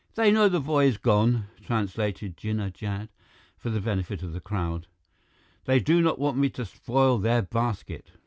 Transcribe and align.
"They 0.15 0.31
know 0.31 0.49
the 0.49 0.59
boy 0.59 0.87
is 0.87 0.97
gone," 0.97 1.45
translated 1.63 2.35
Jinnah 2.35 2.73
Jad, 2.73 3.09
for 3.55 3.69
the 3.69 3.79
benefit 3.79 4.23
of 4.23 4.33
the 4.33 4.41
crowd. 4.41 4.87
"They 5.65 5.79
do 5.79 6.01
not 6.01 6.17
want 6.17 6.37
me 6.39 6.49
to 6.49 6.65
spoil 6.65 7.19
their 7.19 7.43
basket." 7.43 8.09